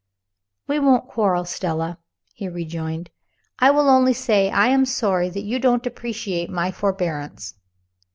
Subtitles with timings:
[0.67, 1.99] "We won't quarrel, Stella,"
[2.33, 3.11] he rejoined;
[3.59, 7.53] "I will only say I am sorry you don't appreciate my forbearance.